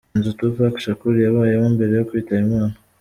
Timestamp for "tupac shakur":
0.39-1.15